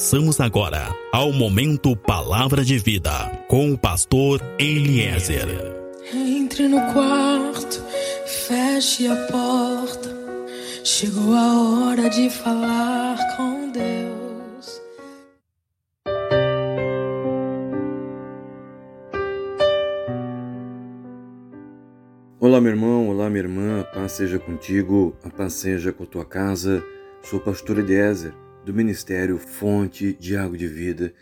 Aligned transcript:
Passamos 0.00 0.40
agora 0.40 0.96
ao 1.12 1.30
momento 1.30 1.94
Palavra 1.94 2.64
de 2.64 2.78
Vida 2.78 3.10
com 3.46 3.70
o 3.70 3.78
pastor 3.78 4.40
Eliezer. 4.58 5.46
Entre 6.10 6.66
no 6.66 6.80
quarto, 6.94 7.84
feche 8.24 9.06
a 9.06 9.14
porta. 9.26 10.08
Chegou 10.82 11.34
a 11.34 11.60
hora 11.60 12.08
de 12.08 12.30
falar 12.30 13.18
com 13.36 13.70
Deus. 13.70 14.80
Olá, 22.40 22.58
meu 22.58 22.70
irmão, 22.70 23.10
olá, 23.10 23.28
minha 23.28 23.42
irmã, 23.42 23.80
a 23.82 23.84
paz 23.84 24.12
seja 24.12 24.38
contigo, 24.38 25.14
a 25.22 25.28
paz 25.28 25.52
seja 25.52 25.92
com 25.92 26.04
a 26.04 26.06
tua 26.06 26.24
casa. 26.24 26.82
Sou 27.22 27.38
o 27.38 27.42
pastor 27.42 27.78
Eliezer, 27.78 28.32
do 28.64 28.74
Ministério 28.74 29.38
Fonte 29.38 30.12
de 30.14 30.36
Água 30.36 30.56
de 30.56 30.66
Vida, 30.66 31.12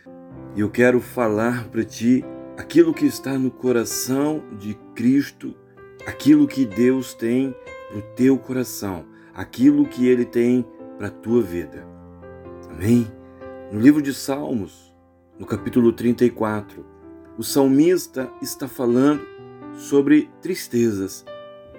e 0.57 0.61
eu 0.61 0.71
quero 0.71 1.01
falar 1.01 1.69
para 1.69 1.85
ti 1.85 2.25
aquilo 2.57 2.93
que 2.93 3.07
está 3.07 3.39
no 3.39 3.51
coração 3.51 4.43
de 4.59 4.75
Cristo, 4.95 5.55
aquilo 6.07 6.49
que 6.49 6.65
Deus 6.65 7.15
tem 7.15 7.55
para 7.89 7.99
o 7.99 8.03
teu 8.17 8.39
coração, 8.39 9.07
aquilo 9.35 9.87
que 9.87 10.07
Ele 10.07 10.25
tem 10.25 10.67
para 10.97 11.07
a 11.07 11.11
tua 11.11 11.41
vida. 11.41 11.87
Amém? 12.71 13.07
No 13.73 13.79
livro 13.79 14.03
de 14.03 14.13
Salmos, 14.13 14.95
no 15.39 15.47
capítulo 15.47 15.93
34, 15.93 16.85
o 17.39 17.43
salmista 17.45 18.29
está 18.43 18.67
falando 18.67 19.23
sobre 19.75 20.29
tristezas, 20.43 21.25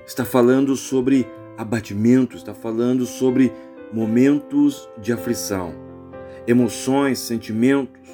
está 0.05 0.23
falando 0.23 0.75
sobre 0.77 1.27
abatimento, 1.57 2.37
está 2.37 2.53
falando 2.53 3.05
sobre 3.05 3.51
momentos 3.91 4.87
de 4.97 5.11
aflição, 5.11 5.73
emoções, 6.47 7.19
sentimentos 7.19 8.07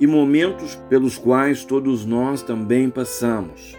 e 0.00 0.06
momentos 0.06 0.76
pelos 0.88 1.18
quais 1.18 1.64
todos 1.64 2.04
nós 2.04 2.42
também 2.42 2.90
passamos. 2.90 3.76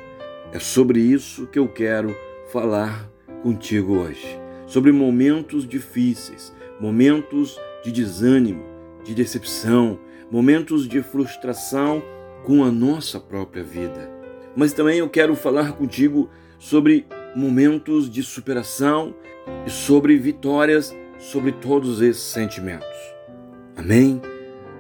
É 0.54 0.60
sobre 0.60 1.00
isso 1.00 1.48
que 1.48 1.60
eu 1.60 1.68
quero 1.68 2.16
falar 2.52 3.10
contigo 3.42 3.96
hoje. 3.96 4.40
Sobre 4.68 4.92
momentos 4.92 5.68
difíceis, 5.68 6.54
momentos 6.80 7.60
de 7.84 7.92
desânimo, 7.92 8.64
de 9.04 9.14
decepção, 9.14 10.00
momentos 10.30 10.88
de 10.88 11.02
frustração 11.02 12.02
com 12.46 12.64
a 12.64 12.72
nossa 12.72 13.20
própria 13.20 13.64
vida. 13.64 14.10
Mas 14.56 14.74
também 14.74 15.00
eu 15.00 15.10
quero 15.10 15.36
falar 15.36 15.74
contigo 15.74 16.30
sobre 16.60 17.06
momentos 17.36 18.10
de 18.10 18.22
superação 18.24 19.14
e 19.66 19.70
sobre 19.70 20.18
vitórias 20.18 20.96
sobre 21.22 21.52
todos 21.52 22.02
esses 22.02 22.24
sentimentos. 22.24 22.88
Amém? 23.78 24.20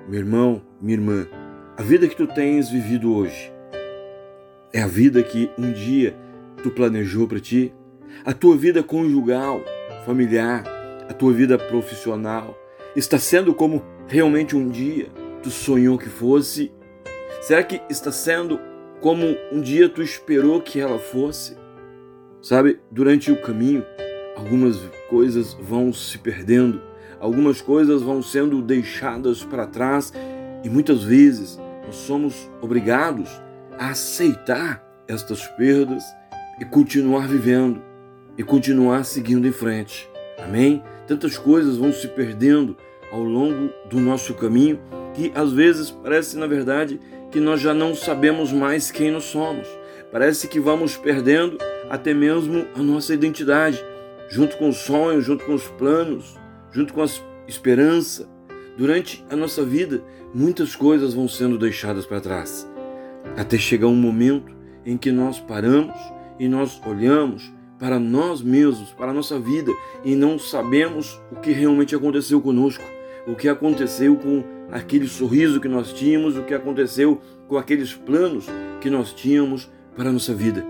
Meu 0.07 0.19
irmão, 0.19 0.61
minha 0.81 0.97
irmã, 0.97 1.27
a 1.77 1.83
vida 1.83 2.07
que 2.07 2.15
tu 2.15 2.25
tens 2.25 2.69
vivido 2.69 3.15
hoje 3.15 3.53
é 4.73 4.81
a 4.81 4.87
vida 4.87 5.21
que 5.21 5.51
um 5.57 5.71
dia 5.71 6.17
tu 6.63 6.71
planejou 6.71 7.27
para 7.27 7.39
ti? 7.39 7.73
A 8.25 8.33
tua 8.33 8.57
vida 8.57 8.81
conjugal, 8.81 9.61
familiar, 10.03 10.63
a 11.07 11.13
tua 11.13 11.31
vida 11.31 11.57
profissional 11.57 12.57
está 12.95 13.19
sendo 13.19 13.53
como 13.53 13.83
realmente 14.07 14.55
um 14.55 14.67
dia 14.67 15.09
tu 15.43 15.51
sonhou 15.51 15.97
que 15.97 16.09
fosse? 16.09 16.71
Será 17.41 17.63
que 17.63 17.81
está 17.89 18.11
sendo 18.11 18.59
como 18.99 19.25
um 19.51 19.61
dia 19.61 19.87
tu 19.87 20.01
esperou 20.01 20.59
que 20.59 20.79
ela 20.79 20.97
fosse? 20.97 21.55
Sabe, 22.41 22.79
durante 22.89 23.31
o 23.31 23.39
caminho, 23.39 23.85
algumas 24.41 24.77
coisas 25.07 25.53
vão 25.53 25.93
se 25.93 26.17
perdendo, 26.17 26.81
algumas 27.19 27.61
coisas 27.61 28.01
vão 28.01 28.23
sendo 28.23 28.59
deixadas 28.61 29.43
para 29.43 29.67
trás 29.67 30.11
e 30.63 30.69
muitas 30.69 31.03
vezes 31.03 31.59
nós 31.85 31.95
somos 31.95 32.49
obrigados 32.59 33.29
a 33.77 33.89
aceitar 33.89 34.83
estas 35.07 35.45
perdas 35.45 36.03
e 36.59 36.65
continuar 36.65 37.27
vivendo 37.27 37.81
e 38.35 38.43
continuar 38.43 39.05
seguindo 39.05 39.47
em 39.47 39.51
frente. 39.51 40.09
Amém? 40.43 40.81
Tantas 41.07 41.37
coisas 41.37 41.77
vão 41.77 41.93
se 41.93 42.07
perdendo 42.07 42.75
ao 43.11 43.21
longo 43.21 43.69
do 43.89 43.99
nosso 43.99 44.33
caminho 44.33 44.79
que 45.13 45.31
às 45.35 45.51
vezes 45.51 45.91
parece, 45.91 46.37
na 46.37 46.47
verdade, 46.47 46.99
que 47.29 47.39
nós 47.39 47.61
já 47.61 47.73
não 47.73 47.93
sabemos 47.93 48.51
mais 48.51 48.89
quem 48.89 49.11
nós 49.11 49.25
somos. 49.25 49.67
Parece 50.11 50.47
que 50.47 50.59
vamos 50.59 50.97
perdendo 50.97 51.57
até 51.89 52.13
mesmo 52.13 52.65
a 52.73 52.81
nossa 52.81 53.13
identidade 53.13 53.90
junto 54.31 54.57
com 54.57 54.69
os 54.69 54.77
sonhos, 54.77 55.25
junto 55.25 55.45
com 55.45 55.53
os 55.53 55.67
planos, 55.67 56.39
junto 56.71 56.93
com 56.93 57.03
a 57.03 57.07
esperança. 57.47 58.27
Durante 58.77 59.23
a 59.29 59.35
nossa 59.35 59.63
vida, 59.63 60.01
muitas 60.33 60.75
coisas 60.75 61.13
vão 61.13 61.27
sendo 61.27 61.57
deixadas 61.57 62.05
para 62.05 62.21
trás, 62.21 62.67
até 63.35 63.57
chegar 63.57 63.87
um 63.87 63.95
momento 63.95 64.55
em 64.85 64.97
que 64.97 65.11
nós 65.11 65.39
paramos 65.39 65.93
e 66.39 66.47
nós 66.47 66.81
olhamos 66.85 67.51
para 67.77 67.99
nós 67.99 68.41
mesmos, 68.41 68.91
para 68.91 69.11
a 69.11 69.13
nossa 69.13 69.37
vida 69.37 69.71
e 70.05 70.15
não 70.15 70.39
sabemos 70.39 71.19
o 71.31 71.35
que 71.35 71.51
realmente 71.51 71.93
aconteceu 71.93 72.39
conosco, 72.39 72.83
o 73.27 73.35
que 73.35 73.49
aconteceu 73.49 74.15
com 74.15 74.43
aquele 74.71 75.07
sorriso 75.07 75.59
que 75.59 75.67
nós 75.67 75.91
tínhamos, 75.91 76.37
o 76.37 76.43
que 76.43 76.53
aconteceu 76.53 77.19
com 77.47 77.57
aqueles 77.57 77.93
planos 77.93 78.45
que 78.79 78.89
nós 78.89 79.11
tínhamos 79.11 79.69
para 79.95 80.09
a 80.09 80.13
nossa 80.13 80.33
vida. 80.33 80.65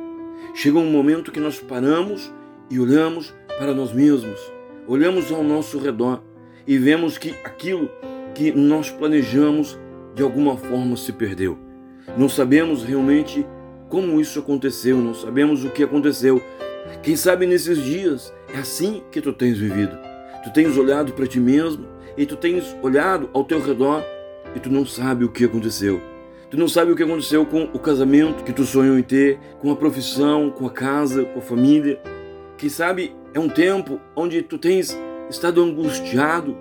Chega 0.56 0.80
um 0.80 0.90
momento 0.90 1.32
que 1.32 1.40
nós 1.40 1.60
paramos 1.60 2.34
e 2.72 2.80
olhamos 2.80 3.34
para 3.60 3.74
nós 3.74 3.92
mesmos, 3.92 4.40
olhamos 4.88 5.32
ao 5.32 5.44
nosso 5.44 5.78
redor 5.78 6.24
e 6.66 6.78
vemos 6.78 7.18
que 7.18 7.32
aquilo 7.44 7.90
que 8.34 8.52
nós 8.52 8.90
planejamos 8.90 9.78
de 10.16 10.24
alguma 10.24 10.56
forma 10.58 10.96
se 10.96 11.12
perdeu. 11.12 11.58
Não 12.18 12.30
sabemos 12.30 12.84
realmente 12.84 13.46
como 13.90 14.22
isso 14.22 14.40
aconteceu, 14.40 14.98
não 14.98 15.14
sabemos 15.14 15.66
o 15.66 15.70
que 15.70 15.84
aconteceu. 15.84 16.42
Quem 17.04 17.16
sabe 17.16 17.46
nesses 17.46 17.78
dias 17.78 18.34
é 18.54 18.60
assim 18.60 19.04
que 19.12 19.22
tu 19.22 19.34
tens 19.34 19.58
vivido. 19.58 19.98
Tu 20.44 20.52
tens 20.54 20.78
olhado 20.78 21.12
para 21.12 21.28
ti 21.28 21.40
mesmo 21.40 21.86
e 22.18 22.26
tu 22.26 22.36
tens 22.36 22.76
olhado 22.82 23.30
ao 23.34 23.44
teu 23.44 23.62
redor 23.62 24.04
e 24.56 24.60
tu 24.60 24.72
não 24.72 24.86
sabe 24.86 25.26
o 25.26 25.30
que 25.30 25.44
aconteceu. 25.44 26.02
Tu 26.50 26.58
não 26.58 26.68
sabe 26.68 26.92
o 26.92 26.96
que 26.96 27.04
aconteceu 27.04 27.46
com 27.46 27.64
o 27.64 27.80
casamento 27.80 28.44
que 28.44 28.52
tu 28.52 28.66
sonhou 28.66 28.98
em 28.98 29.04
ter, 29.04 29.40
com 29.60 29.72
a 29.72 29.76
profissão, 29.76 30.50
com 30.50 30.66
a 30.66 30.70
casa, 30.70 31.24
com 31.24 31.40
a 31.40 31.42
família. 31.42 32.02
Quem 32.62 32.70
sabe 32.70 33.16
é 33.34 33.40
um 33.40 33.50
tempo 33.50 34.00
onde 34.16 34.44
tu 34.44 34.56
tens 34.56 34.96
estado 35.28 35.64
angustiado 35.64 36.56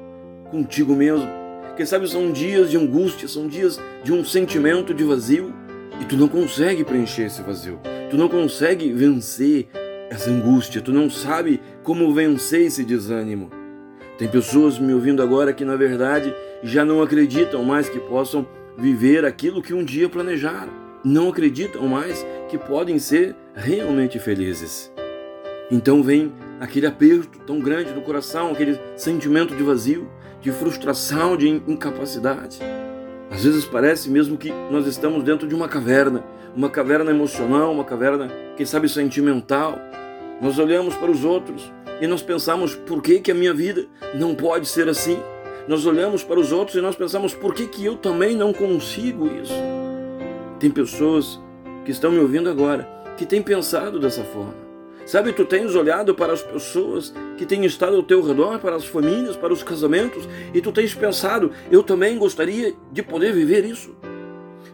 contigo 0.50 0.96
mesmo. 0.96 1.28
Quem 1.76 1.84
sabe 1.84 2.08
são 2.08 2.32
dias 2.32 2.70
de 2.70 2.78
angústia, 2.78 3.28
são 3.28 3.46
dias 3.46 3.78
de 4.02 4.10
um 4.10 4.24
sentimento 4.24 4.94
de 4.94 5.04
vazio 5.04 5.52
e 6.00 6.06
tu 6.06 6.16
não 6.16 6.26
consegue 6.26 6.84
preencher 6.84 7.24
esse 7.24 7.42
vazio. 7.42 7.78
Tu 8.08 8.16
não 8.16 8.30
consegue 8.30 8.90
vencer 8.94 9.68
essa 10.08 10.30
angústia, 10.30 10.80
tu 10.80 10.90
não 10.90 11.10
sabe 11.10 11.60
como 11.82 12.14
vencer 12.14 12.62
esse 12.62 12.82
desânimo. 12.82 13.50
Tem 14.16 14.26
pessoas 14.26 14.78
me 14.78 14.94
ouvindo 14.94 15.22
agora 15.22 15.52
que 15.52 15.66
na 15.66 15.76
verdade 15.76 16.34
já 16.62 16.82
não 16.82 17.02
acreditam 17.02 17.62
mais 17.62 17.90
que 17.90 18.00
possam 18.00 18.48
viver 18.78 19.26
aquilo 19.26 19.60
que 19.60 19.74
um 19.74 19.84
dia 19.84 20.08
planejaram. 20.08 20.72
Não 21.04 21.28
acreditam 21.28 21.86
mais 21.86 22.24
que 22.48 22.56
podem 22.56 22.98
ser 22.98 23.36
realmente 23.54 24.18
felizes. 24.18 24.90
Então 25.70 26.02
vem 26.02 26.32
aquele 26.58 26.86
aperto 26.86 27.38
tão 27.46 27.60
grande 27.60 27.92
do 27.92 28.00
coração, 28.00 28.50
aquele 28.50 28.78
sentimento 28.96 29.54
de 29.54 29.62
vazio, 29.62 30.10
de 30.40 30.50
frustração, 30.50 31.36
de 31.36 31.48
incapacidade. 31.48 32.58
Às 33.30 33.44
vezes 33.44 33.64
parece 33.64 34.10
mesmo 34.10 34.36
que 34.36 34.52
nós 34.70 34.86
estamos 34.86 35.22
dentro 35.22 35.46
de 35.46 35.54
uma 35.54 35.68
caverna, 35.68 36.24
uma 36.56 36.68
caverna 36.68 37.10
emocional, 37.10 37.72
uma 37.72 37.84
caverna, 37.84 38.28
quem 38.56 38.66
sabe, 38.66 38.88
sentimental. 38.88 39.78
Nós 40.42 40.58
olhamos 40.58 40.96
para 40.96 41.10
os 41.10 41.24
outros 41.24 41.72
e 42.00 42.06
nós 42.08 42.22
pensamos, 42.22 42.74
por 42.74 43.00
que, 43.00 43.20
que 43.20 43.30
a 43.30 43.34
minha 43.34 43.54
vida 43.54 43.86
não 44.14 44.34
pode 44.34 44.66
ser 44.66 44.88
assim? 44.88 45.18
Nós 45.68 45.86
olhamos 45.86 46.24
para 46.24 46.40
os 46.40 46.50
outros 46.50 46.76
e 46.76 46.80
nós 46.80 46.96
pensamos, 46.96 47.32
por 47.32 47.54
que, 47.54 47.68
que 47.68 47.84
eu 47.84 47.96
também 47.96 48.34
não 48.34 48.52
consigo 48.52 49.28
isso? 49.40 49.54
Tem 50.58 50.68
pessoas 50.68 51.38
que 51.84 51.92
estão 51.92 52.10
me 52.10 52.18
ouvindo 52.18 52.50
agora 52.50 52.88
que 53.16 53.24
têm 53.24 53.40
pensado 53.40 54.00
dessa 54.00 54.24
forma. 54.24 54.69
Sabe, 55.06 55.32
tu 55.32 55.44
tens 55.44 55.74
olhado 55.74 56.14
para 56.14 56.32
as 56.32 56.42
pessoas 56.42 57.12
que 57.36 57.44
têm 57.44 57.64
estado 57.64 57.96
ao 57.96 58.02
teu 58.02 58.22
redor, 58.22 58.58
para 58.58 58.76
as 58.76 58.84
famílias, 58.84 59.36
para 59.36 59.52
os 59.52 59.62
casamentos, 59.62 60.28
e 60.54 60.60
tu 60.60 60.70
tens 60.70 60.94
pensado, 60.94 61.50
eu 61.70 61.82
também 61.82 62.18
gostaria 62.18 62.74
de 62.92 63.02
poder 63.02 63.32
viver 63.32 63.64
isso. 63.64 63.94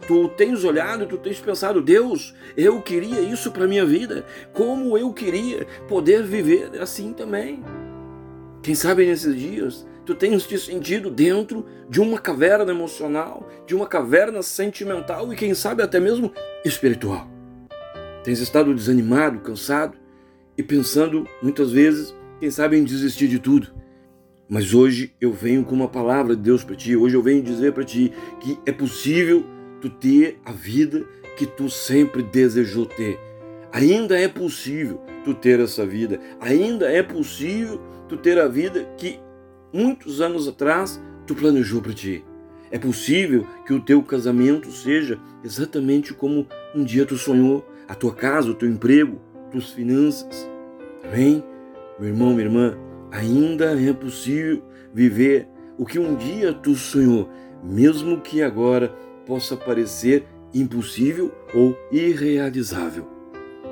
Tu 0.07 0.29
tens 0.29 0.63
olhado 0.63 1.03
e 1.03 1.07
tu 1.07 1.17
tens 1.17 1.39
pensado, 1.39 1.81
Deus, 1.81 2.33
eu 2.55 2.81
queria 2.81 3.19
isso 3.21 3.51
para 3.51 3.67
minha 3.67 3.85
vida, 3.85 4.25
como 4.53 4.97
eu 4.97 5.11
queria 5.11 5.65
poder 5.87 6.23
viver 6.23 6.79
assim 6.79 7.13
também. 7.13 7.63
Quem 8.61 8.75
sabe 8.75 9.05
nesses 9.05 9.35
dias 9.35 9.85
tu 10.07 10.15
tens 10.15 10.47
te 10.47 10.57
sentido 10.57 11.11
dentro 11.11 11.65
de 11.89 11.99
uma 11.99 12.17
caverna 12.17 12.71
emocional, 12.71 13.45
de 13.65 13.75
uma 13.75 13.85
caverna 13.85 14.41
sentimental 14.41 15.33
e 15.33 15.35
quem 15.35 15.53
sabe 15.53 15.83
até 15.83 15.99
mesmo 15.99 16.31
espiritual. 16.63 17.27
Tens 18.23 18.39
estado 18.39 18.73
desanimado, 18.73 19.39
cansado, 19.39 19.97
e 20.57 20.63
pensando 20.63 21.27
muitas 21.41 21.71
vezes, 21.71 22.15
quem 22.39 22.49
sabe, 22.49 22.77
em 22.77 22.83
desistir 22.83 23.27
de 23.27 23.39
tudo. 23.39 23.67
Mas 24.49 24.73
hoje 24.73 25.13
eu 25.19 25.31
venho 25.31 25.63
com 25.63 25.75
uma 25.75 25.87
palavra 25.87 26.35
de 26.35 26.41
Deus 26.41 26.63
para 26.63 26.75
ti. 26.75 26.95
Hoje 26.95 27.15
eu 27.15 27.21
venho 27.21 27.43
dizer 27.43 27.73
para 27.73 27.83
ti 27.83 28.11
que 28.39 28.57
é 28.65 28.71
possível 28.71 29.45
tu 29.81 29.89
ter 29.89 30.39
a 30.45 30.51
vida 30.51 31.05
que 31.37 31.45
tu 31.45 31.69
sempre 31.69 32.23
desejou 32.23 32.85
ter. 32.85 33.19
Ainda 33.71 34.17
é 34.17 34.27
possível 34.27 35.01
tu 35.23 35.33
ter 35.33 35.59
essa 35.59 35.85
vida. 35.85 36.19
Ainda 36.39 36.89
é 36.89 37.03
possível 37.03 37.79
tu 38.07 38.17
ter 38.17 38.39
a 38.39 38.47
vida 38.47 38.89
que 38.97 39.19
muitos 39.71 40.21
anos 40.21 40.47
atrás 40.47 40.99
tu 41.27 41.35
planejou 41.35 41.81
para 41.81 41.93
ti. 41.93 42.23
É 42.71 42.79
possível 42.79 43.45
que 43.65 43.73
o 43.73 43.81
teu 43.81 44.01
casamento 44.01 44.71
seja 44.71 45.19
exatamente 45.43 46.13
como 46.13 46.47
um 46.73 46.83
dia 46.83 47.05
tu 47.05 47.17
sonhou, 47.17 47.65
a 47.87 47.95
tua 47.95 48.13
casa, 48.13 48.49
o 48.49 48.55
teu 48.55 48.69
emprego, 48.69 49.21
tuas 49.57 49.71
finanças. 49.71 50.49
Amém? 51.03 51.43
Meu 51.99 52.09
irmão, 52.09 52.29
minha 52.29 52.45
irmã, 52.45 52.77
ainda 53.11 53.79
é 53.79 53.91
possível 53.91 54.61
viver 54.93 55.47
o 55.77 55.85
que 55.85 55.97
um 55.97 56.15
dia 56.15 56.53
tu 56.53 56.75
sonhou, 56.75 57.29
mesmo 57.63 58.21
que 58.21 58.41
agora 58.41 58.89
possa 59.25 59.57
parecer 59.57 60.23
impossível 60.53 61.31
ou 61.53 61.75
irrealizável. 61.91 63.07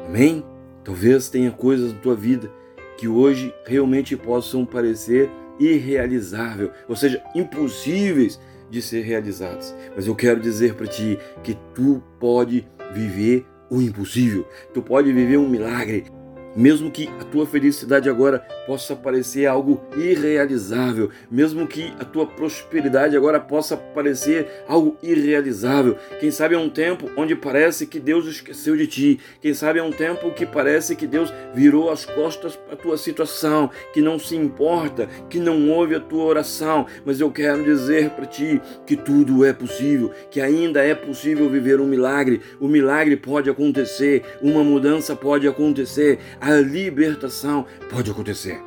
Amém? 0.07 0.43
Talvez 0.83 1.29
tenha 1.29 1.51
coisas 1.51 1.93
na 1.93 1.99
tua 1.99 2.15
vida 2.15 2.51
que 2.97 3.07
hoje 3.07 3.53
realmente 3.65 4.15
possam 4.15 4.65
parecer 4.65 5.29
irrealizável, 5.59 6.71
ou 6.87 6.95
seja, 6.95 7.21
impossíveis 7.35 8.39
de 8.69 8.81
ser 8.81 9.01
realizadas. 9.01 9.75
Mas 9.95 10.07
eu 10.07 10.15
quero 10.15 10.39
dizer 10.39 10.73
para 10.75 10.87
ti 10.87 11.17
que 11.43 11.55
tu 11.73 12.01
pode 12.19 12.67
viver 12.93 13.45
o 13.75 13.81
impossível. 13.81 14.48
Tu 14.74 14.81
pode 14.81 15.12
viver 15.12 15.38
um 15.38 15.50
milagre 15.50 16.06
mesmo 16.56 16.90
que 16.90 17.10
a 17.19 17.24
tua 17.25 17.46
felicidade 17.46 18.10
agora 18.10 18.40
possa 18.66 18.96
parecer 18.96 19.46
algo 19.46 19.81
irrealizável, 19.96 21.10
mesmo 21.30 21.68
que 21.68 21.94
a 22.00 22.06
tua 22.06 22.25
prosperidade 22.25 23.16
agora 23.16 23.40
possa 23.40 23.75
parecer 23.75 24.48
algo 24.68 24.98
irrealizável. 25.04 25.98
Quem 26.19 26.31
sabe 26.31 26.56
é 26.56 26.57
um 26.57 26.69
tempo 26.69 27.10
onde 27.18 27.36
parece 27.36 27.86
que 27.86 28.00
Deus 28.00 28.25
esqueceu 28.25 28.75
de 28.75 28.88
ti. 28.88 29.19
Quem 29.42 29.54
sabe 29.54 29.80
é 29.80 29.84
um 29.84 29.92
tempo 29.92 30.31
que 30.31 30.46
parece 30.46 30.96
que 30.96 31.06
Deus 31.06 31.31
virou 31.54 31.90
as 31.90 32.06
costas 32.06 32.56
para 32.56 32.74
a 32.74 32.78
tua 32.78 32.98
situação, 32.98 33.69
que 33.94 34.02
não 34.02 34.18
se 34.18 34.36
importa, 34.36 35.07
que 35.30 35.40
não 35.40 35.69
ouve 35.69 35.96
a 35.96 36.00
tua 36.00 36.24
oração. 36.24 36.86
Mas 37.06 37.19
eu 37.19 37.31
quero 37.31 37.63
dizer 37.63 38.12
para 38.12 38.25
ti 38.25 38.62
que 38.86 38.96
tudo 38.96 39.46
é 39.46 39.54
possível, 39.54 40.12
que 40.31 40.42
ainda 40.42 40.84
é 40.84 40.96
possível 40.96 41.50
viver 41.50 41.80
um 41.80 41.86
milagre. 41.86 42.42
O 42.60 42.68
milagre 42.68 43.16
pode 43.16 43.50
acontecer, 43.50 44.24
uma 44.42 44.63
mudança 44.63 45.16
pode 45.16 45.48
acontecer 45.48 46.19
a 46.45 46.62
libertação 46.62 47.65
pode 47.89 48.12
acontecer. 48.12 48.62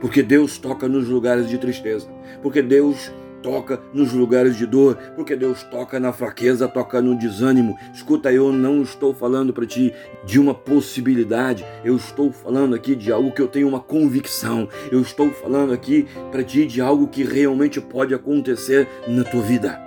Porque 0.00 0.22
Deus 0.22 0.56
toca 0.56 0.88
nos 0.88 1.06
lugares 1.06 1.50
de 1.50 1.58
tristeza, 1.58 2.08
porque 2.42 2.62
Deus 2.62 3.12
toca 3.42 3.78
nos 3.92 4.12
lugares 4.14 4.56
de 4.56 4.64
dor, 4.66 4.96
porque 5.14 5.36
Deus 5.36 5.62
toca 5.64 6.00
na 6.00 6.14
fraqueza, 6.14 6.66
toca 6.66 7.02
no 7.02 7.14
desânimo. 7.14 7.76
Escuta, 7.92 8.32
eu 8.32 8.50
não 8.50 8.80
estou 8.80 9.12
falando 9.12 9.52
para 9.52 9.66
ti 9.66 9.92
de 10.24 10.40
uma 10.40 10.54
possibilidade, 10.54 11.64
eu 11.84 11.94
estou 11.94 12.32
falando 12.32 12.74
aqui 12.74 12.94
de 12.94 13.12
algo 13.12 13.32
que 13.32 13.42
eu 13.42 13.48
tenho 13.48 13.68
uma 13.68 13.80
convicção. 13.80 14.66
Eu 14.90 15.02
estou 15.02 15.30
falando 15.30 15.74
aqui 15.74 16.06
para 16.32 16.42
ti 16.42 16.64
de 16.64 16.80
algo 16.80 17.06
que 17.08 17.22
realmente 17.22 17.82
pode 17.82 18.14
acontecer 18.14 18.88
na 19.06 19.24
tua 19.24 19.42
vida. 19.42 19.78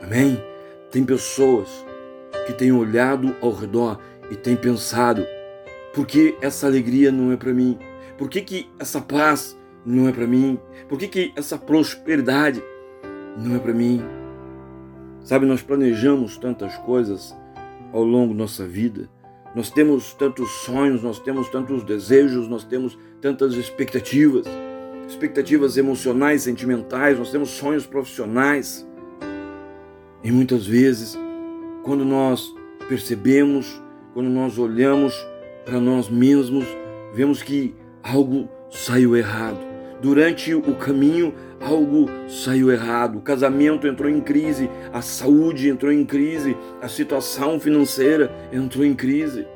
Amém? 0.00 0.40
Tem 0.88 1.04
pessoas 1.04 1.68
que 2.46 2.52
têm 2.52 2.70
olhado 2.70 3.34
ao 3.40 3.52
redor 3.52 3.98
e 4.30 4.36
têm 4.36 4.54
pensado 4.54 5.26
por 5.92 6.06
que 6.06 6.36
essa 6.40 6.66
alegria 6.66 7.10
não 7.10 7.32
é 7.32 7.36
para 7.36 7.52
mim? 7.52 7.78
Por 8.16 8.28
que, 8.28 8.42
que 8.42 8.68
essa 8.78 9.00
paz 9.00 9.58
não 9.84 10.08
é 10.08 10.12
para 10.12 10.26
mim? 10.26 10.58
Por 10.88 10.98
que, 10.98 11.08
que 11.08 11.32
essa 11.34 11.58
prosperidade 11.58 12.62
não 13.36 13.56
é 13.56 13.58
para 13.58 13.72
mim? 13.72 14.02
Sabe, 15.24 15.46
nós 15.46 15.62
planejamos 15.62 16.36
tantas 16.36 16.76
coisas 16.78 17.36
ao 17.92 18.04
longo 18.04 18.32
da 18.32 18.40
nossa 18.40 18.66
vida. 18.66 19.08
Nós 19.54 19.68
temos 19.68 20.14
tantos 20.14 20.48
sonhos, 20.50 21.02
nós 21.02 21.18
temos 21.18 21.48
tantos 21.48 21.82
desejos, 21.82 22.46
nós 22.46 22.62
temos 22.62 22.96
tantas 23.20 23.54
expectativas, 23.54 24.46
expectativas 25.08 25.76
emocionais, 25.76 26.42
sentimentais, 26.42 27.18
nós 27.18 27.32
temos 27.32 27.50
sonhos 27.50 27.84
profissionais. 27.84 28.86
E 30.22 30.30
muitas 30.30 30.66
vezes, 30.66 31.18
quando 31.82 32.04
nós 32.04 32.54
percebemos, 32.88 33.82
quando 34.14 34.28
nós 34.28 34.56
olhamos 34.56 35.14
para 35.64 35.80
nós 35.80 36.08
mesmos, 36.08 36.64
vemos 37.12 37.42
que 37.42 37.74
algo 38.02 38.48
saiu 38.70 39.16
errado. 39.16 39.58
Durante 40.00 40.54
o 40.54 40.74
caminho, 40.76 41.34
algo 41.60 42.06
saiu 42.26 42.70
errado. 42.70 43.18
O 43.18 43.20
casamento 43.20 43.86
entrou 43.86 44.10
em 44.10 44.20
crise, 44.20 44.70
a 44.92 45.02
saúde 45.02 45.68
entrou 45.68 45.92
em 45.92 46.04
crise, 46.04 46.56
a 46.80 46.88
situação 46.88 47.60
financeira 47.60 48.32
entrou 48.52 48.84
em 48.84 48.94
crise. 48.94 49.46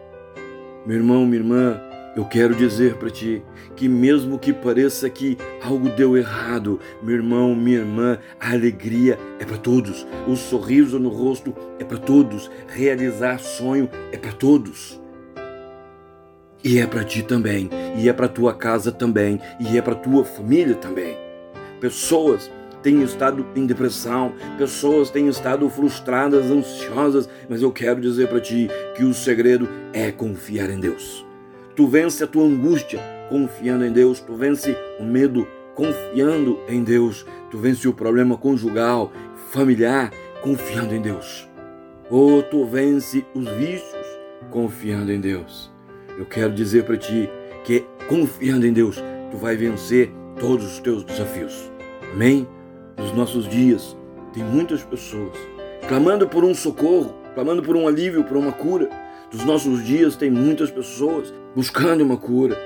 Meu 0.87 0.99
irmão, 0.99 1.25
minha 1.25 1.39
irmã, 1.39 1.81
eu 2.15 2.27
quero 2.27 2.55
dizer 2.55 2.97
para 2.97 3.09
ti 3.09 3.43
que, 3.75 3.89
mesmo 3.89 4.39
que 4.39 4.53
pareça 4.53 5.09
que 5.09 5.39
algo 5.63 5.89
deu 5.89 6.17
errado, 6.17 6.79
meu 7.03 7.17
irmão, 7.17 7.55
minha 7.55 7.79
irmã, 7.79 8.19
a 8.39 8.53
alegria 8.53 9.19
é 9.41 9.45
para 9.45 9.57
todos, 9.57 10.07
o 10.29 10.37
sorriso 10.37 10.99
no 10.99 11.09
rosto 11.09 11.55
é 11.79 11.85
para 11.85 11.99
todos, 11.99 12.51
realizar 12.69 13.39
sonho 13.39 13.89
é 14.13 14.19
para 14.19 14.33
todos. 14.33 15.03
E 16.65 16.79
é 16.79 16.87
para 16.87 17.05
ti 17.05 17.23
também, 17.23 17.69
e 17.95 18.09
é 18.09 18.13
para 18.15 18.27
tua 18.27 18.55
casa 18.55 18.91
também, 18.91 19.39
e 19.61 19.77
é 19.77 19.83
para 19.83 19.95
tua 19.95 20.25
família 20.25 20.75
também. 20.75 21.15
Pessoas 21.79 22.51
têm 22.83 23.03
estado 23.03 23.47
em 23.55 23.67
depressão, 23.67 24.33
pessoas 24.57 25.11
têm 25.11 25.29
estado 25.29 25.69
frustradas, 25.69 26.51
ansiosas, 26.51 27.29
mas 27.51 27.61
eu 27.61 27.71
quero 27.71 28.01
dizer 28.01 28.29
para 28.29 28.41
ti 28.41 28.71
que 28.97 29.05
o 29.05 29.13
segredo 29.13 29.69
é 29.93 30.11
confiar 30.11 30.71
em 30.71 30.81
Deus. 30.81 31.27
Tu 31.77 31.87
vence 31.87 32.25
a 32.25 32.27
tua 32.27 32.45
angústia 32.45 32.99
confiando 33.29 33.85
em 33.85 33.93
Deus, 33.93 34.21
tu 34.21 34.35
vence 34.35 34.75
o 34.99 35.05
medo 35.05 35.47
confiando 35.75 36.59
em 36.67 36.83
Deus, 36.83 37.27
tu 37.51 37.59
vence 37.59 37.87
o 37.87 37.93
problema 37.93 38.39
conjugal, 38.39 39.13
familiar 39.51 40.11
confiando 40.41 40.95
em 40.95 41.03
Deus. 41.03 41.47
Ou 42.09 42.43
tu 42.43 42.65
vence 42.65 43.23
os 43.35 43.47
vícios 43.51 44.07
confiando 44.51 45.13
em 45.13 45.21
Deus. 45.21 45.74
Eu 46.17 46.25
quero 46.25 46.53
dizer 46.53 46.85
para 46.85 46.97
ti 46.97 47.29
que 47.65 47.85
confiando 48.09 48.67
em 48.67 48.73
Deus, 48.73 49.03
tu 49.31 49.37
vai 49.37 49.57
vencer 49.57 50.13
todos 50.39 50.65
os 50.65 50.79
teus 50.79 51.03
desafios. 51.03 51.73
Amém? 52.13 52.47
Nos 52.97 53.13
nossos 53.13 53.49
dias, 53.49 53.97
tem 54.33 54.45
muitas 54.45 54.85
pessoas 54.85 55.37
clamando 55.89 56.29
por 56.29 56.45
um 56.45 56.55
socorro, 56.55 57.15
clamando 57.35 57.63
por 57.63 57.77
um 57.77 57.89
alívio, 57.89 58.23
por 58.23 58.37
uma 58.37 58.53
cura. 58.53 58.89
Nos 59.33 59.45
nossos 59.45 59.85
dias, 59.85 60.15
tem 60.15 60.31
muitas 60.31 60.71
pessoas 60.71 61.35
buscando 61.55 62.05
uma 62.05 62.17
cura. 62.17 62.57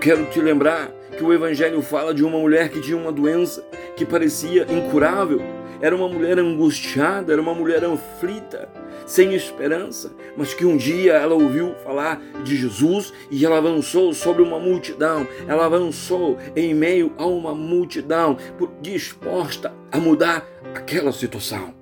Quero 0.00 0.26
te 0.26 0.40
lembrar 0.40 0.92
que 1.14 1.24
o 1.24 1.32
Evangelho 1.32 1.80
fala 1.80 2.12
de 2.12 2.24
uma 2.24 2.38
mulher 2.38 2.68
que 2.68 2.80
tinha 2.80 2.96
uma 2.96 3.12
doença 3.12 3.64
que 3.96 4.04
parecia 4.04 4.66
incurável. 4.70 5.40
Era 5.80 5.94
uma 5.94 6.08
mulher 6.08 6.38
angustiada, 6.38 7.32
era 7.32 7.42
uma 7.42 7.54
mulher 7.54 7.84
aflita, 7.84 8.68
sem 9.06 9.34
esperança, 9.34 10.12
mas 10.36 10.54
que 10.54 10.64
um 10.64 10.76
dia 10.76 11.12
ela 11.12 11.34
ouviu 11.34 11.74
falar 11.84 12.22
de 12.42 12.56
Jesus 12.56 13.12
e 13.30 13.44
ela 13.44 13.58
avançou 13.58 14.14
sobre 14.14 14.42
uma 14.42 14.58
multidão, 14.58 15.26
ela 15.46 15.66
avançou 15.66 16.38
em 16.56 16.72
meio 16.72 17.12
a 17.18 17.26
uma 17.26 17.54
multidão, 17.54 18.38
disposta 18.80 19.74
a 19.92 19.98
mudar 19.98 20.46
aquela 20.74 21.12
situação. 21.12 21.74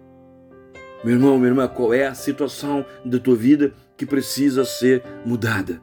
Meu 1.04 1.14
irmão, 1.14 1.36
minha 1.36 1.50
irmã, 1.50 1.68
qual 1.68 1.92
é 1.92 2.06
a 2.06 2.14
situação 2.14 2.84
da 3.04 3.18
tua 3.18 3.36
vida 3.36 3.72
que 3.96 4.06
precisa 4.06 4.64
ser 4.64 5.02
mudada? 5.24 5.80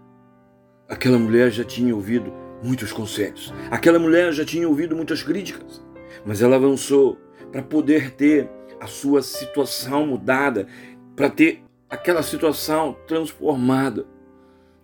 Aquela 0.87 1.19
mulher 1.19 1.51
já 1.51 1.63
tinha 1.63 1.95
ouvido 1.95 2.33
muitos 2.63 2.91
conselhos, 2.91 3.53
aquela 3.71 3.99
mulher 3.99 4.31
já 4.33 4.45
tinha 4.45 4.67
ouvido 4.67 4.95
muitas 4.95 5.23
críticas, 5.23 5.83
mas 6.25 6.41
ela 6.41 6.55
avançou 6.55 7.17
para 7.51 7.61
poder 7.61 8.11
ter 8.11 8.49
a 8.79 8.87
sua 8.87 9.21
situação 9.21 10.05
mudada, 10.05 10.67
para 11.15 11.29
ter 11.29 11.63
aquela 11.89 12.23
situação 12.23 12.95
transformada. 13.07 14.05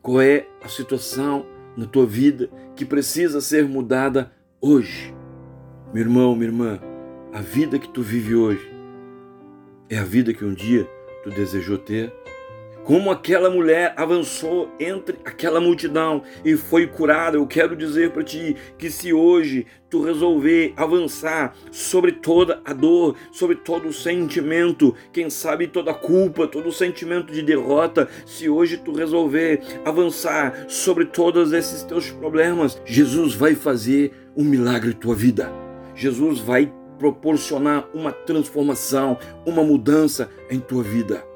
Qual 0.02 0.22
é 0.22 0.48
a 0.62 0.68
situação 0.68 1.46
na 1.78 1.86
tua 1.86 2.06
vida 2.06 2.50
que 2.76 2.86
precisa 2.86 3.42
ser 3.42 3.68
mudada 3.68 4.32
hoje? 4.60 5.14
Meu 5.94 6.04
irmão, 6.04 6.36
minha 6.36 6.48
irmã, 6.48 6.80
a 7.34 7.42
vida 7.42 7.80
que 7.80 7.90
tu 7.90 8.02
vive 8.02 8.36
hoje 8.36 8.72
é 9.90 9.98
a 9.98 10.04
vida 10.04 10.34
que 10.34 10.44
um 10.44 10.54
dia 10.54 10.88
tu 11.24 11.30
desejou 11.30 11.78
ter? 11.78 12.14
Como 12.86 13.12
aquela 13.12 13.50
mulher 13.50 13.94
avançou 13.98 14.72
entre 14.80 15.18
aquela 15.26 15.60
multidão 15.60 16.22
e 16.46 16.56
foi 16.56 16.86
curada. 16.86 17.36
Eu 17.36 17.48
quero 17.48 17.76
dizer 17.76 18.12
para 18.12 18.24
ti 18.24 18.56
que 18.78 18.92
se 18.92 19.12
hoje 19.12 19.66
tu 19.90 20.04
resolver 20.04 20.72
avançar 20.78 21.56
sobre 21.72 22.12
toda 22.12 22.62
a 22.64 22.74
dor, 22.74 23.16
sobre 23.32 23.56
todo 23.56 23.88
o 23.88 23.94
sentimento, 23.94 24.96
quem 25.12 25.30
sabe 25.32 25.68
toda 25.68 25.92
a 25.92 25.96
culpa, 25.96 26.48
todo 26.48 26.70
o 26.70 26.72
sentimento 26.72 27.34
de 27.34 27.42
derrota, 27.42 28.08
se 28.26 28.48
hoje 28.48 28.78
tu 28.78 28.94
resolver 28.94 29.62
avançar 29.84 30.66
sobre 30.70 31.06
todos 31.06 31.54
esses 31.54 31.82
teus 31.84 32.12
problemas, 32.12 32.80
Jesus 32.86 33.34
vai 33.34 33.56
fazer 33.56 34.12
um 34.38 34.44
milagre 34.44 34.92
em 34.92 34.94
tua 34.94 35.16
vida. 35.16 35.52
Jesus 35.96 36.40
vai 36.40 36.72
proporcionar 37.00 37.88
uma 37.94 38.12
transformação, 38.12 39.18
uma 39.44 39.64
mudança 39.64 40.30
em 40.52 40.60
tua 40.60 40.84
vida. 40.84 41.35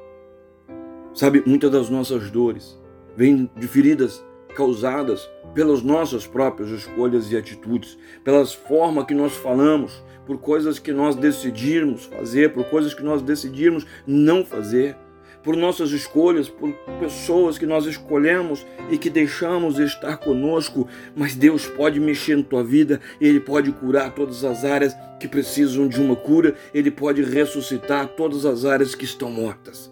Sabe, 1.14 1.44
muitas 1.46 1.72
das 1.72 1.90
nossas 1.90 2.30
dores 2.30 2.80
vêm 3.16 3.50
de 3.58 3.68
feridas 3.68 4.24
causadas 4.56 5.30
pelas 5.54 5.82
nossas 5.82 6.28
próprias 6.28 6.70
escolhas 6.70 7.32
e 7.32 7.38
atitudes, 7.38 7.98
pelas 8.24 8.54
formas 8.54 9.06
que 9.06 9.14
nós 9.14 9.34
falamos, 9.36 10.04
por 10.26 10.38
coisas 10.38 10.78
que 10.78 10.92
nós 10.92 11.16
decidimos 11.16 12.06
fazer, 12.06 12.54
por 12.54 12.66
coisas 12.66 12.94
que 12.94 13.04
nós 13.04 13.22
decidimos 13.22 13.86
não 14.06 14.46
fazer, 14.46 14.96
por 15.44 15.56
nossas 15.56 15.92
escolhas, 15.92 16.50
por 16.50 16.72
pessoas 17.00 17.58
que 17.58 17.66
nós 17.66 17.86
escolhemos 17.86 18.66
e 18.92 18.98
que 18.98 19.10
deixamos 19.10 19.80
estar 19.80 20.18
conosco, 20.18 20.88
mas 21.16 21.36
Deus 21.36 21.66
pode 21.66 22.00
mexer 22.00 22.38
na 22.38 22.44
tua 22.44 22.64
vida, 22.64 23.00
Ele 23.20 23.40
pode 23.40 23.72
curar 23.72 24.14
todas 24.14 24.44
as 24.44 24.64
áreas 24.64 24.96
que 25.20 25.28
precisam 25.28 25.88
de 25.88 26.00
uma 26.00 26.16
cura, 26.16 26.56
Ele 26.74 26.92
pode 26.92 27.24
ressuscitar 27.24 28.10
todas 28.10 28.46
as 28.46 28.66
áreas 28.66 28.94
que 28.94 29.06
estão 29.06 29.32
mortas. 29.32 29.92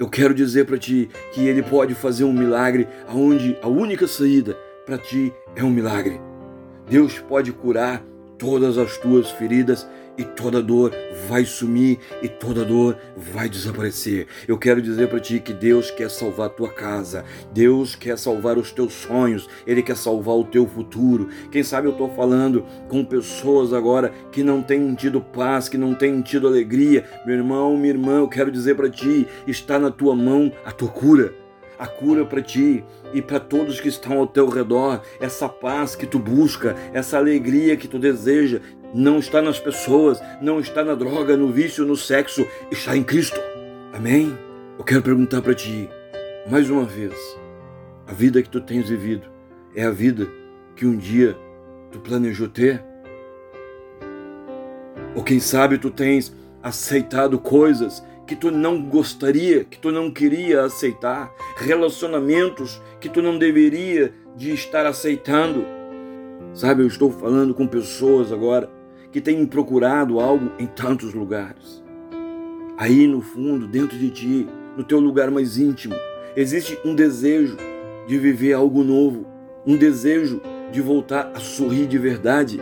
Eu 0.00 0.08
quero 0.08 0.32
dizer 0.32 0.64
para 0.64 0.78
ti 0.78 1.10
que 1.34 1.46
Ele 1.46 1.62
pode 1.62 1.94
fazer 1.94 2.24
um 2.24 2.32
milagre 2.32 2.88
aonde 3.06 3.58
a 3.60 3.68
única 3.68 4.08
saída 4.08 4.56
para 4.86 4.96
ti 4.96 5.30
é 5.54 5.62
um 5.62 5.68
milagre. 5.68 6.18
Deus 6.88 7.18
pode 7.18 7.52
curar 7.52 8.02
todas 8.38 8.78
as 8.78 8.96
tuas 8.96 9.30
feridas 9.30 9.86
e 10.20 10.24
toda 10.24 10.62
dor 10.62 10.92
vai 11.26 11.46
sumir 11.46 11.98
e 12.20 12.28
toda 12.28 12.62
dor 12.62 12.94
vai 13.16 13.48
desaparecer. 13.48 14.26
Eu 14.46 14.58
quero 14.58 14.82
dizer 14.82 15.08
para 15.08 15.18
ti 15.18 15.40
que 15.40 15.54
Deus 15.54 15.90
quer 15.90 16.10
salvar 16.10 16.48
a 16.48 16.50
tua 16.50 16.68
casa, 16.68 17.24
Deus 17.54 17.94
quer 17.94 18.18
salvar 18.18 18.58
os 18.58 18.70
teus 18.70 18.92
sonhos, 18.92 19.48
Ele 19.66 19.82
quer 19.82 19.96
salvar 19.96 20.36
o 20.36 20.44
teu 20.44 20.66
futuro. 20.66 21.30
Quem 21.50 21.62
sabe 21.62 21.88
eu 21.88 21.92
estou 21.92 22.10
falando 22.10 22.66
com 22.86 23.02
pessoas 23.02 23.72
agora 23.72 24.12
que 24.30 24.42
não 24.42 24.62
têm 24.62 24.94
tido 24.94 25.22
paz, 25.22 25.70
que 25.70 25.78
não 25.78 25.94
têm 25.94 26.20
tido 26.20 26.46
alegria. 26.46 27.02
Meu 27.24 27.36
irmão, 27.36 27.74
minha 27.78 27.94
irmã, 27.94 28.18
eu 28.18 28.28
quero 28.28 28.50
dizer 28.50 28.74
para 28.74 28.90
ti: 28.90 29.26
está 29.46 29.78
na 29.78 29.90
tua 29.90 30.14
mão 30.14 30.52
a 30.66 30.70
tua 30.70 30.88
cura 30.88 31.40
a 31.80 31.86
cura 31.86 32.26
para 32.26 32.42
ti 32.42 32.84
e 33.14 33.22
para 33.22 33.40
todos 33.40 33.80
que 33.80 33.88
estão 33.88 34.18
ao 34.18 34.26
teu 34.26 34.46
redor. 34.50 35.00
Essa 35.18 35.48
paz 35.48 35.96
que 35.96 36.06
tu 36.06 36.18
busca, 36.18 36.76
essa 36.92 37.16
alegria 37.16 37.74
que 37.74 37.88
tu 37.88 37.98
deseja, 37.98 38.60
não 38.94 39.18
está 39.18 39.40
nas 39.40 39.58
pessoas, 39.58 40.20
não 40.40 40.60
está 40.60 40.84
na 40.84 40.94
droga, 40.94 41.36
no 41.36 41.50
vício, 41.50 41.84
no 41.84 41.96
sexo, 41.96 42.46
está 42.70 42.96
em 42.96 43.02
Cristo. 43.02 43.40
Amém? 43.92 44.36
Eu 44.78 44.84
quero 44.84 45.02
perguntar 45.02 45.42
para 45.42 45.54
ti, 45.54 45.88
mais 46.50 46.70
uma 46.70 46.84
vez, 46.84 47.14
a 48.06 48.12
vida 48.12 48.42
que 48.42 48.48
tu 48.48 48.60
tens 48.60 48.88
vivido 48.88 49.28
é 49.74 49.84
a 49.84 49.90
vida 49.90 50.26
que 50.74 50.86
um 50.86 50.96
dia 50.96 51.36
tu 51.92 52.00
planejou 52.00 52.48
ter? 52.48 52.82
Ou 55.14 55.22
quem 55.22 55.40
sabe 55.40 55.78
tu 55.78 55.90
tens 55.90 56.34
aceitado 56.62 57.38
coisas 57.38 58.02
que 58.26 58.36
tu 58.36 58.50
não 58.50 58.80
gostaria, 58.80 59.64
que 59.64 59.78
tu 59.78 59.90
não 59.90 60.10
queria 60.10 60.62
aceitar, 60.62 61.32
relacionamentos 61.56 62.80
que 63.00 63.08
tu 63.08 63.20
não 63.20 63.36
deveria 63.36 64.14
de 64.36 64.52
estar 64.52 64.86
aceitando. 64.86 65.64
Sabe, 66.54 66.82
eu 66.82 66.86
estou 66.86 67.10
falando 67.10 67.54
com 67.54 67.66
pessoas 67.66 68.32
agora 68.32 68.70
que 69.10 69.20
têm 69.20 69.44
procurado 69.46 70.20
algo 70.20 70.50
em 70.58 70.66
tantos 70.66 71.14
lugares. 71.14 71.82
Aí 72.76 73.06
no 73.06 73.20
fundo, 73.20 73.66
dentro 73.66 73.98
de 73.98 74.10
ti, 74.10 74.48
no 74.76 74.84
teu 74.84 75.00
lugar 75.00 75.30
mais 75.30 75.58
íntimo, 75.58 75.94
existe 76.34 76.78
um 76.84 76.94
desejo 76.94 77.56
de 78.06 78.18
viver 78.18 78.54
algo 78.54 78.82
novo, 78.82 79.26
um 79.66 79.76
desejo 79.76 80.40
de 80.72 80.80
voltar 80.80 81.30
a 81.34 81.40
sorrir 81.40 81.86
de 81.86 81.98
verdade, 81.98 82.60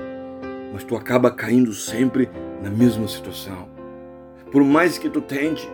mas 0.72 0.84
tu 0.84 0.96
acaba 0.96 1.30
caindo 1.30 1.72
sempre 1.72 2.28
na 2.62 2.70
mesma 2.70 3.06
situação. 3.06 3.68
Por 4.50 4.64
mais 4.64 4.98
que 4.98 5.08
tu 5.08 5.20
tente, 5.20 5.68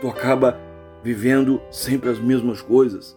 tu 0.00 0.08
acaba 0.08 0.58
vivendo 1.02 1.60
sempre 1.70 2.08
as 2.08 2.18
mesmas 2.18 2.62
coisas. 2.62 3.16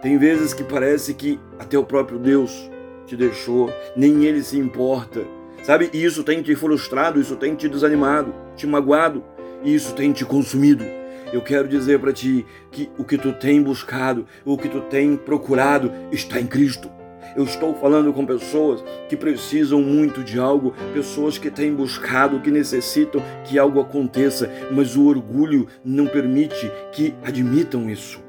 Tem 0.00 0.16
vezes 0.16 0.54
que 0.54 0.62
parece 0.62 1.12
que 1.12 1.40
até 1.58 1.76
o 1.76 1.84
próprio 1.84 2.18
Deus 2.18 2.70
te 3.04 3.16
deixou, 3.16 3.68
nem 3.96 4.24
ele 4.24 4.42
se 4.42 4.56
importa. 4.56 5.37
Sabe? 5.62 5.90
Isso 5.92 6.24
tem 6.24 6.42
te 6.42 6.54
frustrado, 6.54 7.20
isso 7.20 7.36
tem 7.36 7.54
te 7.54 7.68
desanimado, 7.68 8.34
te 8.56 8.66
magoado, 8.66 9.22
e 9.62 9.74
isso 9.74 9.94
tem 9.94 10.12
te 10.12 10.24
consumido. 10.24 10.84
Eu 11.32 11.42
quero 11.42 11.68
dizer 11.68 11.98
para 11.98 12.12
ti 12.12 12.46
que 12.70 12.88
o 12.96 13.04
que 13.04 13.18
tu 13.18 13.32
tem 13.32 13.62
buscado, 13.62 14.26
o 14.44 14.56
que 14.56 14.68
tu 14.68 14.80
tem 14.82 15.16
procurado 15.16 15.92
está 16.10 16.40
em 16.40 16.46
Cristo. 16.46 16.90
Eu 17.36 17.44
estou 17.44 17.74
falando 17.74 18.12
com 18.12 18.24
pessoas 18.24 18.82
que 19.08 19.16
precisam 19.16 19.82
muito 19.82 20.24
de 20.24 20.38
algo, 20.38 20.74
pessoas 20.94 21.36
que 21.36 21.50
têm 21.50 21.74
buscado, 21.74 22.40
que 22.40 22.50
necessitam 22.50 23.22
que 23.44 23.58
algo 23.58 23.80
aconteça, 23.80 24.50
mas 24.70 24.96
o 24.96 25.06
orgulho 25.06 25.66
não 25.84 26.06
permite 26.06 26.70
que 26.92 27.14
admitam 27.22 27.90
isso. 27.90 28.20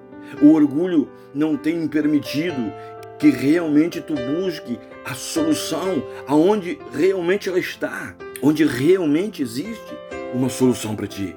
O 0.42 0.52
orgulho 0.52 1.10
não 1.34 1.56
tem 1.56 1.88
permitido 1.88 2.72
que 3.20 3.30
realmente 3.30 4.00
tu 4.00 4.16
busque 4.16 4.80
a 5.04 5.14
solução 5.14 6.02
aonde 6.26 6.80
realmente 6.94 7.50
ela 7.50 7.60
está, 7.60 8.16
onde 8.42 8.64
realmente 8.64 9.42
existe 9.42 9.94
uma 10.34 10.48
solução 10.50 10.96
para 10.96 11.06
ti. 11.06 11.36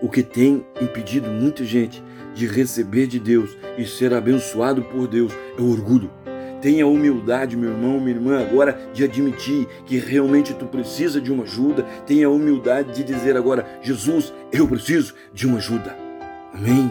O 0.00 0.08
que 0.08 0.22
tem 0.22 0.64
impedido 0.80 1.28
muita 1.28 1.64
gente 1.64 2.02
de 2.34 2.46
receber 2.46 3.06
de 3.06 3.18
Deus 3.18 3.56
e 3.76 3.84
ser 3.84 4.14
abençoado 4.14 4.82
por 4.82 5.06
Deus 5.06 5.32
é 5.58 5.60
o 5.60 5.70
orgulho. 5.70 6.10
Tenha 6.62 6.86
humildade, 6.86 7.56
meu 7.56 7.70
irmão, 7.70 8.00
minha 8.00 8.16
irmã, 8.16 8.40
agora 8.40 8.78
de 8.94 9.04
admitir 9.04 9.66
que 9.84 9.98
realmente 9.98 10.54
tu 10.54 10.64
precisa 10.66 11.20
de 11.20 11.30
uma 11.30 11.44
ajuda. 11.44 11.82
Tenha 12.06 12.30
humildade 12.30 12.94
de 12.94 13.04
dizer 13.04 13.36
agora: 13.36 13.66
Jesus, 13.82 14.32
eu 14.50 14.66
preciso 14.66 15.14
de 15.32 15.46
uma 15.46 15.58
ajuda. 15.58 15.94
Amém? 16.54 16.90